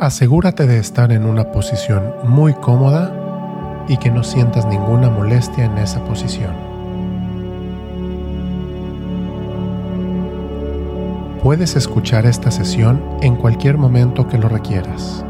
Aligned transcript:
Asegúrate 0.00 0.66
de 0.66 0.78
estar 0.78 1.12
en 1.12 1.26
una 1.26 1.52
posición 1.52 2.14
muy 2.24 2.54
cómoda 2.54 3.84
y 3.86 3.98
que 3.98 4.10
no 4.10 4.24
sientas 4.24 4.64
ninguna 4.64 5.10
molestia 5.10 5.66
en 5.66 5.76
esa 5.76 6.02
posición. 6.06 6.54
Puedes 11.42 11.76
escuchar 11.76 12.24
esta 12.24 12.50
sesión 12.50 13.02
en 13.20 13.36
cualquier 13.36 13.76
momento 13.76 14.26
que 14.26 14.38
lo 14.38 14.48
requieras. 14.48 15.22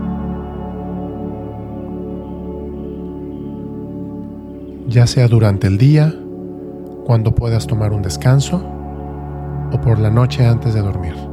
Ya 4.86 5.08
sea 5.08 5.26
durante 5.26 5.66
el 5.66 5.78
día, 5.78 6.14
cuando 7.06 7.34
puedas 7.34 7.66
tomar 7.66 7.92
un 7.92 8.02
descanso, 8.02 8.64
o 9.72 9.80
por 9.80 9.98
la 9.98 10.10
noche 10.10 10.46
antes 10.46 10.74
de 10.74 10.80
dormir, 10.80 11.29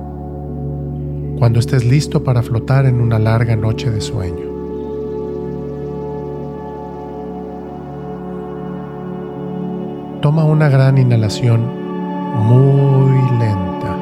cuando 1.37 1.59
estés 1.59 1.85
listo 1.85 2.23
para 2.23 2.41
flotar 2.41 2.85
en 2.85 2.99
una 2.99 3.19
larga 3.19 3.55
noche 3.55 3.91
de 3.91 4.01
sueño. 4.01 4.47
Toma 10.21 10.43
una 10.45 10.67
gran 10.67 10.97
inhalación 10.97 11.61
muy 12.35 13.11
lenta, 13.39 13.95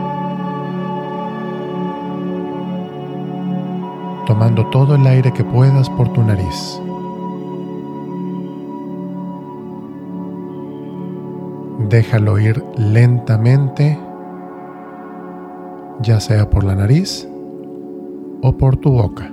tomando 4.26 4.66
todo 4.68 4.96
el 4.96 5.06
aire 5.06 5.34
que 5.34 5.44
puedas 5.44 5.90
por 5.90 6.12
tu 6.14 6.24
nariz. 6.24 6.82
Déjalo 11.90 12.40
ir 12.40 12.64
lentamente 12.78 14.00
ya 16.06 16.20
sea 16.20 16.48
por 16.48 16.64
la 16.64 16.76
nariz 16.76 17.28
o 18.44 18.56
por 18.56 18.78
tu 18.78 18.92
boca. 18.92 19.32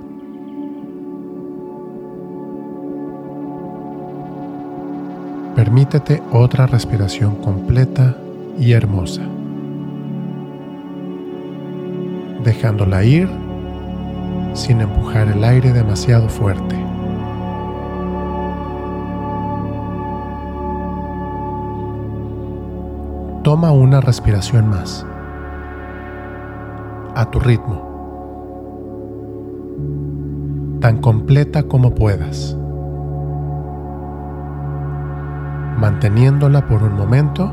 Permítete 5.55 6.23
otra 6.31 6.65
respiración 6.65 7.35
completa 7.35 8.17
y 8.57 8.71
hermosa, 8.71 9.21
dejándola 12.43 13.03
ir 13.03 13.29
sin 14.53 14.81
empujar 14.81 15.27
el 15.27 15.43
aire 15.43 15.73
demasiado 15.73 16.27
fuerte. 16.27 16.75
Toma 23.43 23.71
una 23.71 24.01
respiración 24.01 24.69
más 24.69 25.05
a 27.15 27.25
tu 27.29 27.39
ritmo, 27.39 27.81
tan 30.81 30.97
completa 30.97 31.63
como 31.63 31.93
puedas, 31.93 32.57
manteniéndola 35.77 36.67
por 36.67 36.81
un 36.83 36.95
momento 36.95 37.51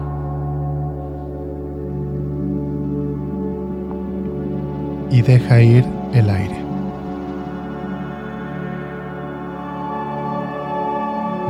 y 5.10 5.22
deja 5.22 5.60
ir 5.60 5.84
el 6.12 6.30
aire. 6.30 6.64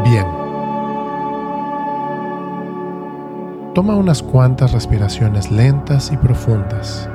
Bien. 0.05 0.27
Toma 3.75 3.95
unas 3.95 4.23
cuantas 4.23 4.73
respiraciones 4.73 5.53
lentas 5.53 6.11
y 6.11 6.17
profundas 6.17 7.09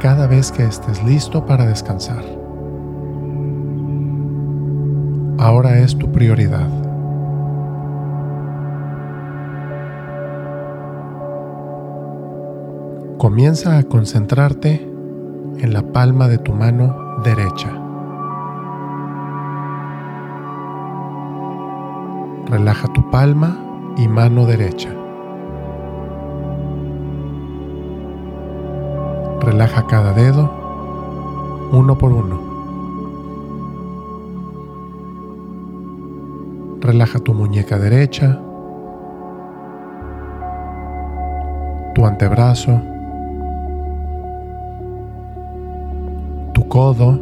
cada 0.00 0.26
vez 0.26 0.52
que 0.52 0.64
estés 0.64 1.02
listo 1.02 1.44
para 1.44 1.66
descansar. 1.66 2.24
Ahora 5.38 5.78
es 5.78 5.96
tu 5.96 6.10
prioridad. 6.10 6.68
Comienza 13.18 13.78
a 13.78 13.82
concentrarte 13.82 14.88
en 15.58 15.72
la 15.72 15.82
palma 15.82 16.28
de 16.28 16.38
tu 16.38 16.52
mano 16.52 17.20
derecha. 17.24 17.70
Relaja 22.46 22.92
tu 22.92 23.10
palma 23.10 23.58
y 23.96 24.08
mano 24.08 24.46
derecha. 24.46 24.97
Relaja 29.48 29.86
cada 29.86 30.12
dedo 30.12 30.50
uno 31.72 31.96
por 31.96 32.12
uno. 32.12 32.38
Relaja 36.82 37.18
tu 37.18 37.32
muñeca 37.32 37.78
derecha, 37.78 38.38
tu 41.94 42.04
antebrazo, 42.04 42.78
tu 46.52 46.68
codo. 46.68 47.18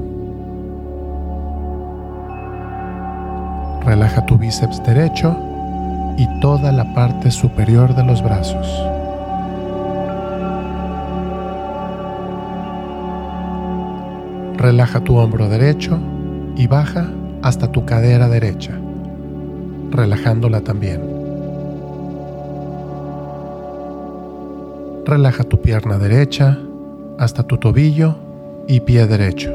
Relaja 3.84 4.26
tu 4.26 4.36
bíceps 4.36 4.82
derecho 4.82 5.36
y 6.16 6.26
toda 6.40 6.72
la 6.72 6.92
parte 6.92 7.30
superior 7.30 7.94
de 7.94 8.02
los 8.02 8.20
brazos. 8.20 8.95
Relaja 14.58 15.00
tu 15.00 15.16
hombro 15.18 15.48
derecho 15.48 15.98
y 16.56 16.66
baja 16.66 17.10
hasta 17.42 17.70
tu 17.70 17.84
cadera 17.84 18.28
derecha, 18.28 18.72
relajándola 19.90 20.62
también. 20.62 21.00
Relaja 25.04 25.44
tu 25.44 25.60
pierna 25.60 25.98
derecha 25.98 26.58
hasta 27.18 27.42
tu 27.42 27.58
tobillo 27.58 28.16
y 28.66 28.80
pie 28.80 29.06
derecho. 29.06 29.52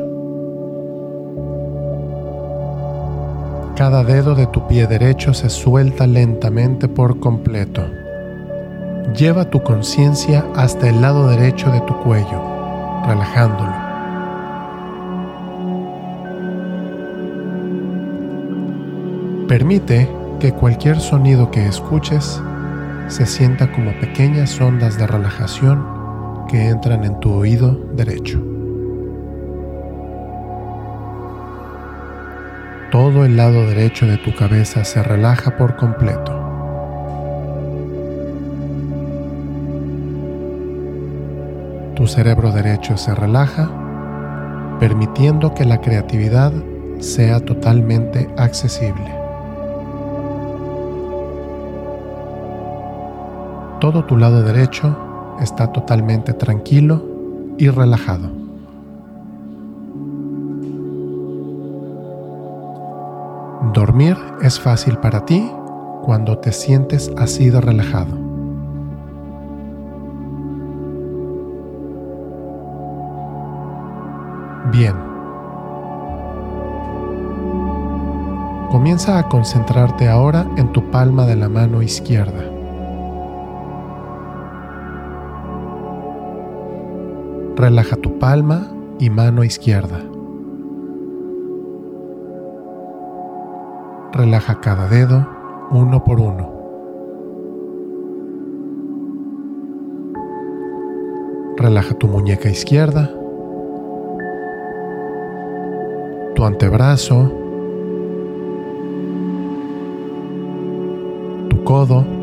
Cada 3.76 4.04
dedo 4.04 4.36
de 4.36 4.46
tu 4.48 4.68
pie 4.68 4.86
derecho 4.86 5.34
se 5.34 5.50
suelta 5.50 6.06
lentamente 6.06 6.88
por 6.88 7.20
completo. 7.20 7.82
Lleva 9.18 9.50
tu 9.50 9.64
conciencia 9.64 10.46
hasta 10.56 10.88
el 10.88 11.02
lado 11.02 11.28
derecho 11.28 11.72
de 11.72 11.82
tu 11.82 11.98
cuello, 11.98 12.40
relajándolo. 13.08 13.91
Permite 19.52 20.08
que 20.40 20.54
cualquier 20.54 21.02
sonido 21.02 21.52
que 21.52 21.68
escuches 21.68 22.42
se 23.10 23.26
sienta 23.26 23.70
como 23.74 23.92
pequeñas 24.00 24.62
ondas 24.62 24.98
de 24.98 25.06
relajación 25.06 25.86
que 26.48 26.70
entran 26.70 27.04
en 27.04 27.20
tu 27.20 27.34
oído 27.34 27.78
derecho. 27.94 28.42
Todo 32.92 33.26
el 33.26 33.36
lado 33.36 33.68
derecho 33.68 34.06
de 34.06 34.18
tu 34.20 34.34
cabeza 34.34 34.86
se 34.86 35.04
relaja 35.04 35.58
por 35.58 35.76
completo. 35.76 36.32
Tu 41.98 42.08
cerebro 42.08 42.54
derecho 42.54 42.96
se 42.96 43.14
relaja, 43.14 43.70
permitiendo 44.80 45.54
que 45.54 45.66
la 45.66 45.82
creatividad 45.82 46.54
sea 47.00 47.42
totalmente 47.42 48.30
accesible. 48.38 49.21
Todo 53.82 54.06
tu 54.06 54.16
lado 54.16 54.44
derecho 54.44 54.96
está 55.40 55.72
totalmente 55.72 56.34
tranquilo 56.34 57.04
y 57.58 57.68
relajado. 57.68 58.30
Dormir 63.74 64.18
es 64.44 64.60
fácil 64.60 64.98
para 64.98 65.26
ti 65.26 65.52
cuando 66.04 66.38
te 66.38 66.52
sientes 66.52 67.12
así 67.18 67.50
de 67.50 67.60
relajado. 67.60 68.16
Bien. 74.72 74.94
Comienza 78.70 79.18
a 79.18 79.28
concentrarte 79.28 80.08
ahora 80.08 80.46
en 80.58 80.72
tu 80.72 80.92
palma 80.92 81.26
de 81.26 81.36
la 81.36 81.50
mano 81.50 81.82
izquierda. 81.82 82.61
Relaja 87.62 87.96
tu 87.96 88.18
palma 88.18 88.72
y 88.98 89.12
mano 89.12 89.44
izquierda. 89.44 90.00
Relaja 94.14 94.60
cada 94.62 94.88
dedo 94.88 95.28
uno 95.70 96.04
por 96.04 96.20
uno. 96.20 96.50
Relaja 101.58 101.94
tu 101.94 102.08
muñeca 102.08 102.50
izquierda. 102.50 103.12
tu 106.42 106.46
antebrazo, 106.48 107.32
tu 111.50 111.64
codo. 111.64 112.21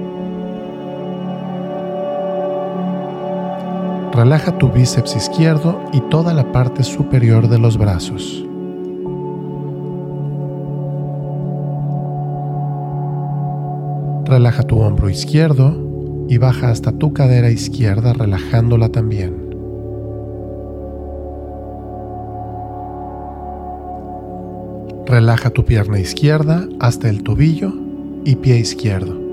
Relaja 4.18 4.58
tu 4.58 4.68
bíceps 4.68 5.14
izquierdo 5.14 5.80
y 5.92 6.00
toda 6.00 6.34
la 6.34 6.50
parte 6.50 6.82
superior 6.82 7.46
de 7.46 7.56
los 7.56 7.78
brazos. 7.78 8.44
Relaja 14.24 14.64
tu 14.64 14.80
hombro 14.80 15.08
izquierdo 15.08 16.26
y 16.28 16.36
baja 16.38 16.70
hasta 16.70 16.90
tu 16.90 17.12
cadera 17.12 17.48
izquierda 17.48 18.12
relajándola 18.12 18.88
también. 18.88 19.36
Relaja 25.06 25.50
tu 25.50 25.64
pierna 25.64 26.00
izquierda 26.00 26.66
hasta 26.80 27.08
el 27.08 27.22
tobillo 27.22 27.72
y 28.24 28.34
pie 28.34 28.58
izquierdo. 28.58 29.27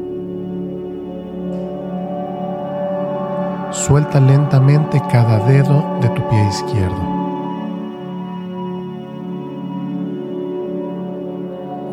Suelta 3.85 4.19
lentamente 4.19 4.99
cada 5.11 5.45
dedo 5.45 5.99
de 6.01 6.09
tu 6.09 6.27
pie 6.27 6.47
izquierdo. 6.47 6.97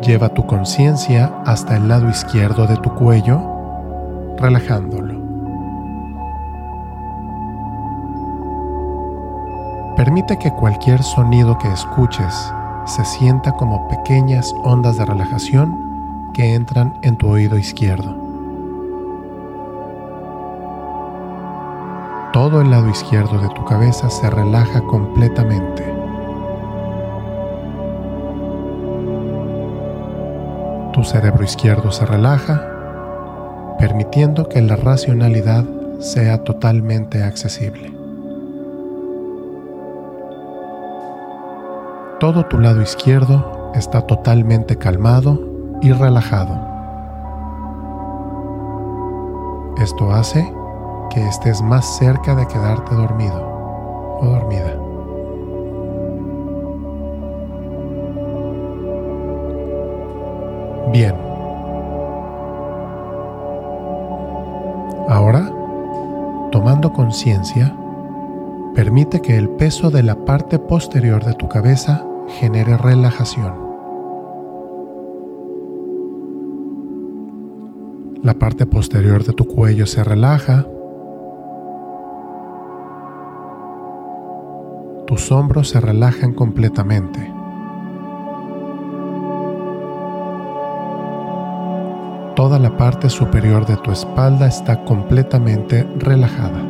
Lleva 0.01 0.29
tu 0.29 0.43
conciencia 0.47 1.31
hasta 1.45 1.77
el 1.77 1.87
lado 1.87 2.09
izquierdo 2.09 2.65
de 2.65 2.77
tu 2.77 2.89
cuello, 2.95 3.39
relajándolo. 4.39 5.21
Permite 9.95 10.39
que 10.39 10.49
cualquier 10.49 11.03
sonido 11.03 11.59
que 11.59 11.71
escuches 11.71 12.51
se 12.85 13.05
sienta 13.05 13.51
como 13.51 13.87
pequeñas 13.87 14.51
ondas 14.63 14.97
de 14.97 15.05
relajación 15.05 16.31
que 16.33 16.55
entran 16.55 16.97
en 17.03 17.17
tu 17.17 17.27
oído 17.27 17.55
izquierdo. 17.55 18.22
Todo 22.33 22.61
el 22.61 22.71
lado 22.71 22.89
izquierdo 22.89 23.37
de 23.37 23.47
tu 23.49 23.63
cabeza 23.63 24.09
se 24.09 24.27
relaja 24.27 24.81
completamente. 24.81 25.83
Tu 30.93 31.03
cerebro 31.03 31.43
izquierdo 31.43 31.91
se 31.91 32.07
relaja, 32.07 33.75
permitiendo 33.77 34.49
que 34.49 34.63
la 34.63 34.75
racionalidad 34.75 35.63
sea 35.99 36.43
totalmente 36.43 37.21
accesible. 37.21 37.93
Todo 42.19 42.47
tu 42.47 42.57
lado 42.57 42.81
izquierdo 42.81 43.71
está 43.75 44.07
totalmente 44.07 44.77
calmado 44.77 45.39
y 45.83 45.91
relajado. 45.91 46.59
Esto 49.77 50.11
hace 50.11 50.51
que 51.13 51.27
estés 51.27 51.61
más 51.61 51.97
cerca 51.97 52.33
de 52.35 52.47
quedarte 52.47 52.95
dormido 52.95 53.39
o 54.19 54.25
dormida. 54.25 54.79
Bien. 60.91 61.15
Ahora, 65.07 65.51
tomando 66.51 66.91
conciencia, 66.93 67.75
permite 68.73 69.21
que 69.21 69.37
el 69.37 69.49
peso 69.49 69.91
de 69.91 70.01
la 70.01 70.25
parte 70.25 70.57
posterior 70.57 71.23
de 71.23 71.33
tu 71.33 71.47
cabeza 71.47 72.05
genere 72.39 72.77
relajación. 72.77 73.53
La 78.23 78.33
parte 78.35 78.65
posterior 78.65 79.23
de 79.25 79.33
tu 79.33 79.45
cuello 79.45 79.85
se 79.85 80.03
relaja. 80.03 80.65
Tus 85.05 85.31
hombros 85.33 85.69
se 85.69 85.81
relajan 85.81 86.33
completamente. 86.33 87.33
Toda 92.35 92.57
la 92.57 92.75
parte 92.77 93.09
superior 93.09 93.65
de 93.65 93.75
tu 93.77 93.91
espalda 93.91 94.47
está 94.47 94.83
completamente 94.85 95.83
relajada. 95.97 96.61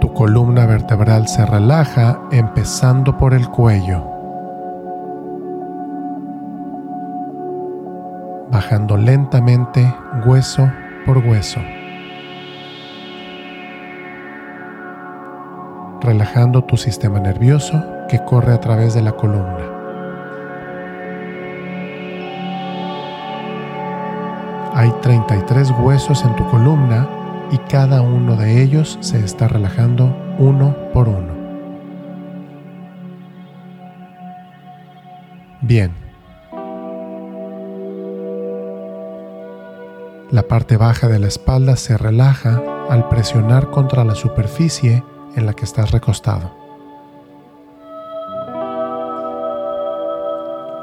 Tu 0.00 0.14
columna 0.14 0.66
vertebral 0.66 1.26
se 1.26 1.44
relaja 1.44 2.20
empezando 2.30 3.18
por 3.18 3.34
el 3.34 3.48
cuello, 3.48 4.02
bajando 8.50 8.96
lentamente 8.96 9.92
hueso 10.24 10.70
por 11.04 11.18
hueso, 11.18 11.60
relajando 16.08 16.64
tu 16.64 16.78
sistema 16.78 17.20
nervioso 17.20 17.84
que 18.08 18.24
corre 18.24 18.54
a 18.54 18.60
través 18.60 18.94
de 18.94 19.02
la 19.02 19.12
columna. 19.12 19.58
Hay 24.72 24.90
33 25.02 25.70
huesos 25.82 26.24
en 26.24 26.34
tu 26.34 26.48
columna 26.48 27.06
y 27.50 27.58
cada 27.58 28.00
uno 28.00 28.36
de 28.36 28.62
ellos 28.62 28.96
se 29.02 29.22
está 29.22 29.48
relajando 29.48 30.16
uno 30.38 30.74
por 30.94 31.10
uno. 31.10 31.34
Bien. 35.60 35.92
La 40.30 40.42
parte 40.44 40.78
baja 40.78 41.08
de 41.08 41.18
la 41.18 41.26
espalda 41.26 41.76
se 41.76 41.98
relaja 41.98 42.62
al 42.88 43.10
presionar 43.10 43.68
contra 43.68 44.04
la 44.04 44.14
superficie 44.14 45.04
en 45.38 45.46
la 45.46 45.54
que 45.54 45.64
estás 45.64 45.92
recostado. 45.92 46.50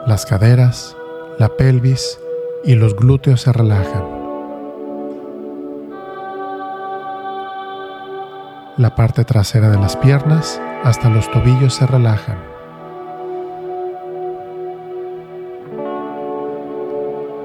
Las 0.08 0.26
caderas, 0.26 0.96
la 1.38 1.50
pelvis 1.50 2.18
y 2.64 2.76
los 2.76 2.96
glúteos 2.96 3.42
se 3.42 3.52
relajan. 3.52 4.04
La 8.78 8.96
parte 8.96 9.26
trasera 9.26 9.70
de 9.70 9.78
las 9.78 9.98
piernas 9.98 10.62
hasta 10.84 11.10
los 11.10 11.30
tobillos 11.32 11.74
se 11.74 11.86
relajan. 11.86 12.38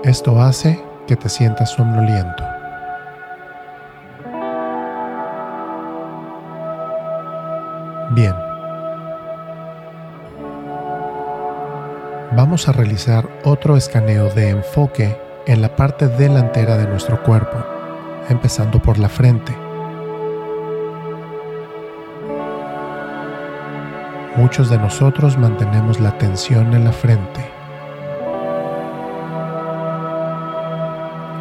Esto 0.05 0.41
hace 0.41 0.83
que 1.07 1.17
te 1.17 1.29
sientas 1.29 1.71
somnoliento. 1.71 2.60
Vamos 12.33 12.69
a 12.69 12.73
realizar 12.73 13.29
otro 13.45 13.77
escaneo 13.77 14.31
de 14.31 14.51
enfoque 14.51 15.17
en 15.47 15.61
la 15.61 15.75
parte 15.75 16.07
delantera 16.07 16.77
de 16.77 16.87
nuestro 16.87 17.23
cuerpo, 17.23 17.59
empezando 18.29 18.81
por 18.81 18.99
la 18.99 19.09
frente. 19.09 19.53
Muchos 24.37 24.71
de 24.71 24.79
nosotros 24.79 25.37
mantenemos 25.37 25.99
la 25.99 26.17
tensión 26.19 26.73
en 26.73 26.85
la 26.85 26.93
frente. 26.93 27.45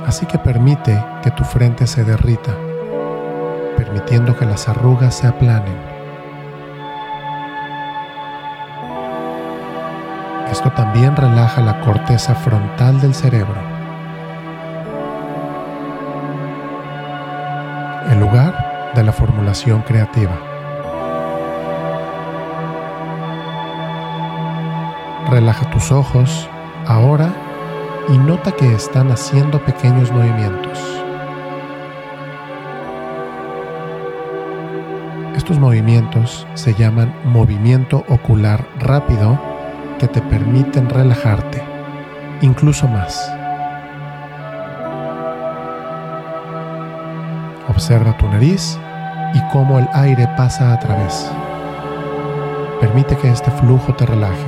Así 0.07 0.25
que 0.25 0.39
permite 0.39 0.99
que 1.21 1.29
tu 1.31 1.43
frente 1.43 1.85
se 1.85 2.03
derrita, 2.03 2.57
permitiendo 3.77 4.35
que 4.35 4.45
las 4.45 4.67
arrugas 4.67 5.13
se 5.13 5.27
aplanen. 5.27 5.88
También 10.75 11.15
relaja 11.15 11.61
la 11.61 11.81
corteza 11.81 12.35
frontal 12.35 13.01
del 13.01 13.13
cerebro, 13.13 13.61
el 18.09 18.19
lugar 18.19 18.91
de 18.95 19.03
la 19.03 19.11
formulación 19.11 19.81
creativa. 19.81 20.31
Relaja 25.29 25.69
tus 25.71 25.91
ojos 25.91 26.49
ahora 26.87 27.29
y 28.07 28.17
nota 28.17 28.51
que 28.53 28.73
están 28.73 29.11
haciendo 29.11 29.59
pequeños 29.65 30.11
movimientos. 30.11 30.79
Estos 35.35 35.59
movimientos 35.59 36.47
se 36.53 36.73
llaman 36.73 37.13
movimiento 37.25 38.05
ocular 38.07 38.65
rápido 38.79 39.48
que 39.99 40.07
te 40.07 40.21
permiten 40.21 40.89
relajarte, 40.89 41.61
incluso 42.41 42.87
más. 42.87 43.31
Observa 47.67 48.17
tu 48.17 48.27
nariz 48.29 48.79
y 49.33 49.41
cómo 49.51 49.77
el 49.77 49.87
aire 49.93 50.27
pasa 50.37 50.73
a 50.73 50.79
través. 50.79 51.29
Permite 52.79 53.17
que 53.17 53.29
este 53.29 53.51
flujo 53.51 53.93
te 53.93 54.05
relaje. 54.05 54.47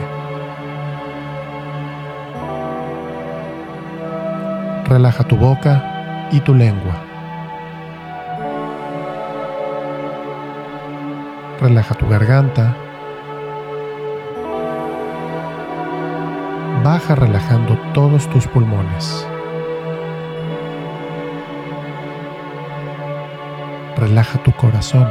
Relaja 4.86 5.24
tu 5.26 5.36
boca 5.36 6.30
y 6.32 6.40
tu 6.40 6.54
lengua. 6.54 6.96
Relaja 11.60 11.94
tu 11.96 12.08
garganta. 12.08 12.74
Baja 16.84 17.14
relajando 17.14 17.78
todos 17.94 18.28
tus 18.28 18.48
pulmones. 18.48 19.28
Relaja 23.98 24.42
tu 24.42 24.52
corazón. 24.54 25.08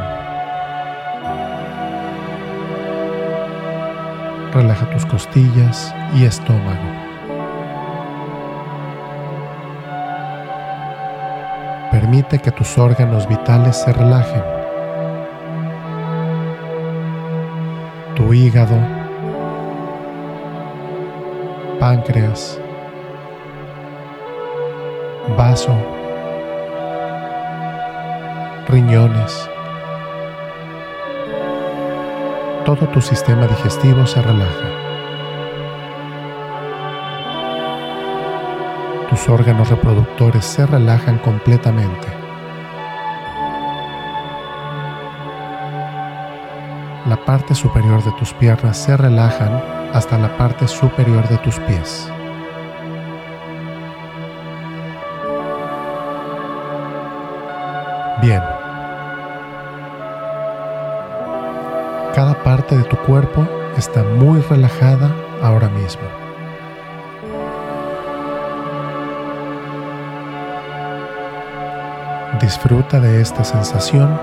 Relaja 4.53 4.91
tus 4.91 5.07
costillas 5.07 5.95
y 6.13 6.25
estómago. 6.25 6.91
Permite 11.93 12.41
que 12.41 12.51
tus 12.51 12.77
órganos 12.79 13.29
vitales 13.29 13.77
se 13.77 13.93
relajen. 13.93 14.43
Tu 18.17 18.35
hígado, 18.35 19.00
páncreas, 21.81 22.61
vaso, 25.35 25.75
riñones, 28.69 29.49
todo 32.67 32.87
tu 32.89 33.01
sistema 33.01 33.47
digestivo 33.47 34.07
se 34.07 34.21
relaja. 34.21 34.69
Tus 39.09 39.27
órganos 39.31 39.71
reproductores 39.71 40.45
se 40.45 40.67
relajan 40.67 41.17
completamente. 41.19 42.20
La 47.11 47.17
parte 47.17 47.57
superior 47.57 48.05
de 48.05 48.13
tus 48.13 48.33
piernas 48.35 48.77
se 48.77 48.97
relajan 48.97 49.61
hasta 49.93 50.17
la 50.17 50.37
parte 50.37 50.69
superior 50.69 51.29
de 51.29 51.39
tus 51.39 51.59
pies. 51.59 52.09
Bien. 58.23 58.41
Cada 62.15 62.41
parte 62.45 62.79
de 62.79 62.85
tu 62.85 62.97
cuerpo 62.99 63.45
está 63.77 64.05
muy 64.05 64.41
relajada 64.43 65.11
ahora 65.43 65.69
mismo. 65.69 66.07
Disfruta 72.41 73.01
de 73.01 73.21
esta 73.21 73.43
sensación 73.43 74.17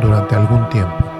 durante 0.00 0.36
algún 0.36 0.68
tiempo. 0.68 1.17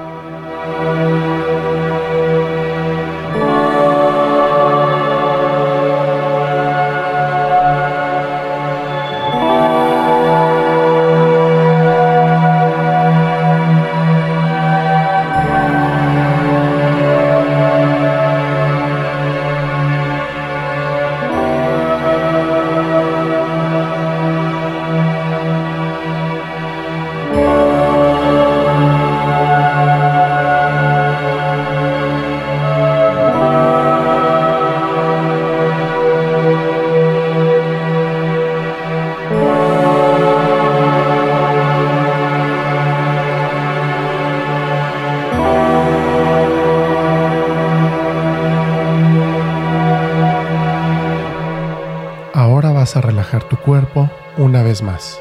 Más, 54.83 55.21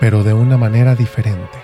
pero 0.00 0.24
de 0.24 0.34
una 0.34 0.56
manera 0.56 0.94
diferente. 0.94 1.58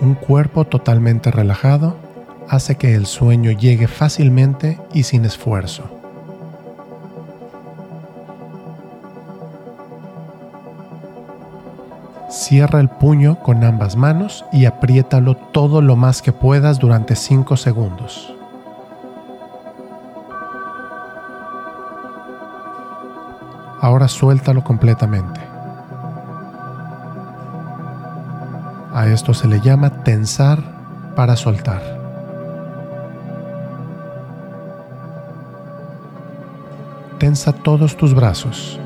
Un 0.00 0.14
cuerpo 0.14 0.64
totalmente 0.64 1.30
relajado 1.30 1.96
hace 2.48 2.74
que 2.74 2.94
el 2.94 3.06
sueño 3.06 3.52
llegue 3.52 3.86
fácilmente 3.86 4.78
y 4.92 5.04
sin 5.04 5.24
esfuerzo. 5.24 5.84
Cierra 12.28 12.80
el 12.80 12.88
puño 12.88 13.38
con 13.38 13.62
ambas 13.62 13.94
manos 13.94 14.44
y 14.52 14.64
apriétalo 14.64 15.36
todo 15.36 15.80
lo 15.82 15.96
más 15.96 16.22
que 16.22 16.32
puedas 16.32 16.78
durante 16.78 17.14
5 17.14 17.56
segundos. 17.56 18.31
Ahora 23.82 24.06
suéltalo 24.06 24.62
completamente. 24.62 25.40
A 28.94 29.08
esto 29.08 29.34
se 29.34 29.48
le 29.48 29.60
llama 29.60 30.04
tensar 30.04 30.62
para 31.16 31.34
soltar. 31.34 31.82
Tensa 37.18 37.52
todos 37.52 37.96
tus 37.96 38.14
brazos, 38.14 38.78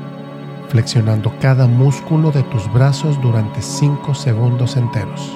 flexionando 0.69 1.31
cada 1.39 1.67
músculo 1.67 2.31
de 2.31 2.41
tus 2.41 2.71
brazos 2.73 3.21
durante 3.21 3.61
5 3.61 4.15
segundos 4.15 4.77
enteros. 4.77 5.31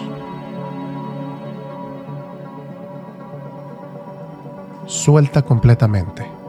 Suelta 4.88 5.44
completamente. 5.44 6.41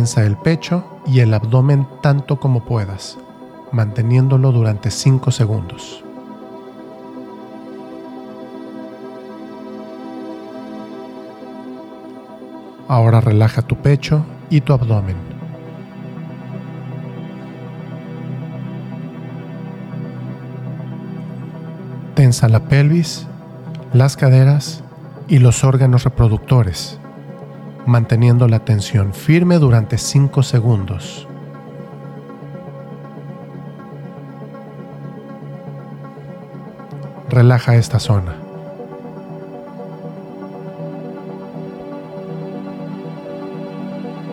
Tensa 0.00 0.24
el 0.24 0.38
pecho 0.38 0.82
y 1.06 1.20
el 1.20 1.34
abdomen 1.34 1.86
tanto 2.00 2.40
como 2.40 2.64
puedas, 2.64 3.18
manteniéndolo 3.70 4.50
durante 4.50 4.90
5 4.90 5.30
segundos. 5.30 6.02
Ahora 12.88 13.20
relaja 13.20 13.60
tu 13.60 13.76
pecho 13.76 14.24
y 14.48 14.62
tu 14.62 14.72
abdomen. 14.72 15.16
Tensa 22.14 22.48
la 22.48 22.60
pelvis, 22.60 23.26
las 23.92 24.16
caderas 24.16 24.82
y 25.28 25.40
los 25.40 25.62
órganos 25.62 26.04
reproductores 26.04 26.98
manteniendo 27.90 28.46
la 28.46 28.60
tensión 28.60 29.12
firme 29.12 29.58
durante 29.58 29.98
5 29.98 30.44
segundos. 30.44 31.26
Relaja 37.28 37.74
esta 37.74 37.98
zona. 37.98 38.36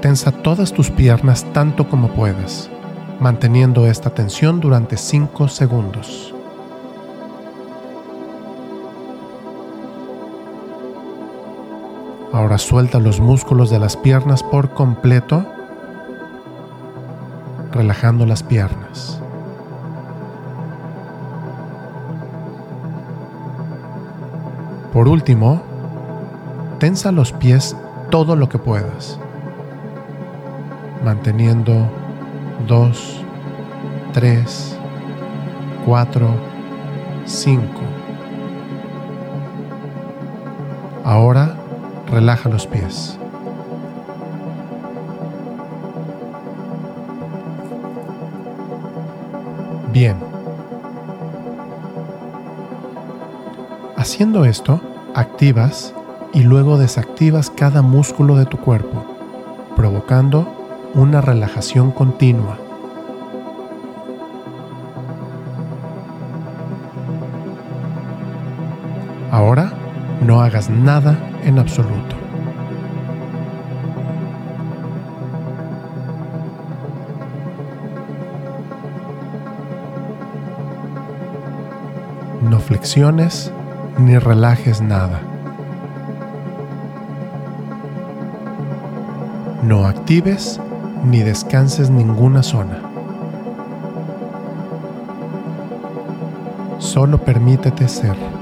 Tensa 0.01 0.31
todas 0.31 0.71
tus 0.71 0.91
piernas 0.91 1.43
tanto 1.51 1.89
como 1.89 2.09
puedas, 2.09 2.69
manteniendo 3.19 3.87
esta 3.87 4.11
tensión 4.11 4.59
durante 4.59 4.97
5 4.97 5.47
segundos. 5.47 6.36
Ahora 12.37 12.59
suelta 12.59 12.99
los 12.99 13.19
músculos 13.19 13.71
de 13.71 13.79
las 13.79 13.97
piernas 13.97 14.43
por 14.43 14.75
completo, 14.75 15.43
relajando 17.71 18.27
las 18.27 18.43
piernas. 18.43 19.19
Por 24.93 25.07
último, 25.07 25.63
tensa 26.77 27.11
los 27.11 27.31
pies 27.33 27.75
todo 28.11 28.35
lo 28.35 28.47
que 28.49 28.59
puedas, 28.59 29.19
manteniendo 31.03 31.87
2, 32.67 33.21
3, 34.13 34.77
4, 35.87 36.27
5. 37.25 37.63
Ahora 41.03 41.56
relaja 42.09 42.49
los 42.49 42.67
pies. 42.67 43.17
Bien. 49.91 50.17
Haciendo 53.95 54.45
esto, 54.45 54.79
activas 55.15 55.93
y 56.33 56.43
luego 56.43 56.77
desactivas 56.77 57.49
cada 57.49 57.81
músculo 57.81 58.35
de 58.35 58.45
tu 58.45 58.57
cuerpo, 58.57 59.03
provocando 59.75 60.47
una 60.93 61.21
relajación 61.21 61.91
continua. 61.91 62.66
Nada 70.69 71.15
en 71.43 71.59
absoluto. 71.59 72.15
No 82.41 82.59
flexiones 82.59 83.51
ni 83.99 84.17
relajes 84.17 84.81
nada. 84.81 85.21
No 89.63 89.85
actives 89.85 90.59
ni 91.05 91.21
descanses 91.21 91.91
ninguna 91.91 92.41
zona. 92.41 92.81
Solo 96.79 97.19
permítete 97.19 97.87
ser. 97.87 98.36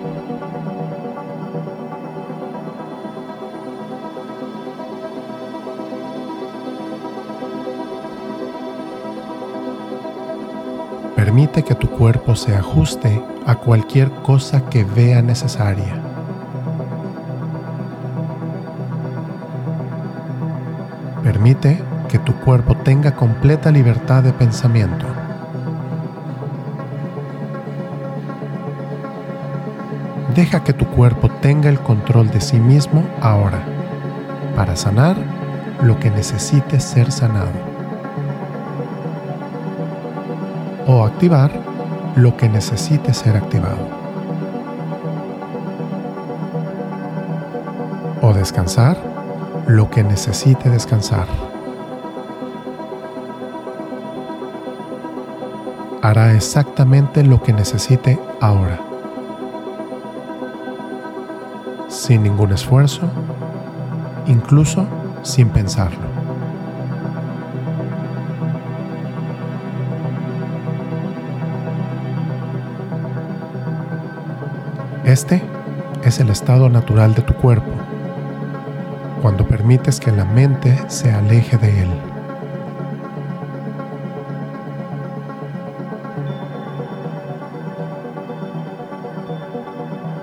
Permite 11.36 11.64
que 11.64 11.76
tu 11.76 11.90
cuerpo 11.90 12.34
se 12.34 12.56
ajuste 12.56 13.22
a 13.46 13.56
cualquier 13.56 14.10
cosa 14.10 14.70
que 14.70 14.86
vea 14.86 15.22
necesaria. 15.22 16.02
Permite 21.22 21.84
que 22.08 22.20
tu 22.20 22.34
cuerpo 22.36 22.78
tenga 22.78 23.18
completa 23.18 23.70
libertad 23.70 24.24
de 24.24 24.32
pensamiento. 24.32 25.06
Deja 30.34 30.64
que 30.64 30.72
tu 30.72 30.86
cuerpo 30.86 31.28
tenga 31.42 31.68
el 31.68 31.82
control 31.82 32.30
de 32.30 32.40
sí 32.40 32.62
mismo 32.62 33.04
ahora, 33.20 33.60
para 34.56 34.78
sanar 34.78 35.18
lo 35.82 36.00
que 36.00 36.10
necesite 36.12 36.80
ser 36.80 37.12
sanado. 37.12 37.75
O 40.88 41.04
activar 41.04 41.52
lo 42.16 42.38
que 42.38 42.48
necesite 42.48 43.14
ser 43.14 43.36
activado. 43.36 43.88
O 48.22 48.34
descansar 48.34 48.98
lo 49.68 49.90
que 49.90 50.04
necesite 50.04 50.70
descansar. 50.70 51.28
Hará 56.02 56.34
exactamente 56.34 57.24
lo 57.24 57.42
que 57.42 57.52
necesite 57.52 58.20
ahora. 58.40 58.80
Sin 61.88 62.24
ningún 62.24 62.52
esfuerzo, 62.52 63.02
incluso 64.28 64.86
sin 65.24 65.50
pensarlo. 65.50 66.15
Este 75.16 75.42
es 76.04 76.20
el 76.20 76.30
estado 76.30 76.68
natural 76.68 77.16
de 77.16 77.22
tu 77.22 77.34
cuerpo, 77.36 77.72
cuando 79.22 79.48
permites 79.48 80.02
que 80.02 80.12
la 80.12 80.26
mente 80.26 80.78
se 80.90 81.10
aleje 81.10 81.56
de 81.58 81.84
él. 81.84 81.90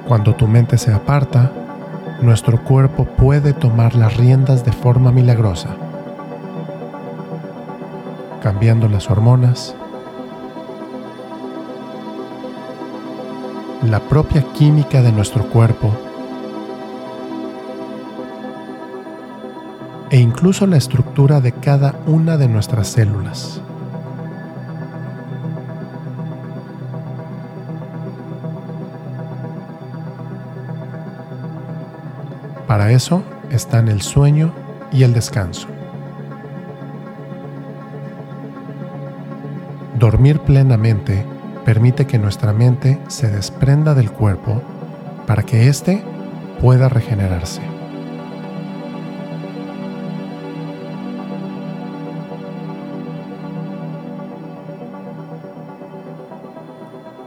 Cuando 0.07 0.35
tu 0.35 0.47
mente 0.47 0.77
se 0.77 0.93
aparta, 0.93 1.51
nuestro 2.21 2.63
cuerpo 2.63 3.07
puede 3.07 3.55
tomar 3.55 3.95
las 3.95 4.19
riendas 4.19 4.63
de 4.63 4.73
forma 4.73 5.11
milagrosa, 5.11 5.71
cambiando 8.43 8.91
las 8.91 9.11
hormonas, 9.11 9.75
la 13.88 13.99
propia 13.99 14.42
química 14.53 15.03
de 15.03 15.11
nuestro 15.11 15.45
cuerpo 15.49 15.90
e 20.11 20.21
incluso 20.21 20.66
la 20.66 20.77
estructura 20.77 21.40
de 21.40 21.53
cada 21.53 21.95
una 22.07 22.37
de 22.37 22.47
nuestras 22.47 22.88
células. 22.88 23.61
Para 32.68 32.92
eso 32.92 33.23
están 33.51 33.88
el 33.88 34.01
sueño 34.01 34.53
y 34.92 35.03
el 35.03 35.12
descanso. 35.12 35.66
Dormir 39.99 40.40
plenamente 40.40 41.25
permite 41.64 42.07
que 42.07 42.18
nuestra 42.18 42.53
mente 42.53 43.01
se 43.09 43.29
desprenda 43.29 43.94
del 43.94 44.11
cuerpo 44.11 44.61
para 45.27 45.42
que 45.42 45.68
éste 45.68 46.03
pueda 46.61 46.88
regenerarse. 46.88 47.61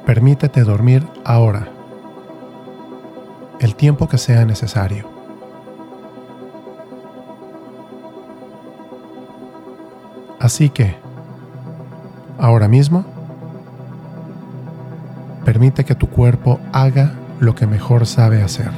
Permítete 0.06 0.64
dormir 0.64 1.06
ahora, 1.24 1.68
el 3.60 3.76
tiempo 3.76 4.08
que 4.08 4.20
sea 4.20 4.46
necesario. 4.46 5.10
Así 10.40 10.70
que, 10.70 10.96
ahora 12.38 12.68
mismo, 12.68 13.15
Permite 15.56 15.86
que 15.86 15.96
tu 15.96 16.10
cuerpo 16.10 16.60
haga 16.74 17.14
lo 17.40 17.56
que 17.56 17.66
mejor 17.66 18.06
sabe 18.06 18.42
hacer. 18.42 18.72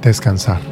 Descansar. 0.00 0.69